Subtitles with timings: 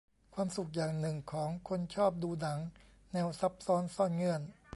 [0.33, 2.59] ความสุขอย่างหนึ่งของคนชอบดูหนัง
[3.11, 4.41] แนวซับซ้อนซ่อนเงื่อน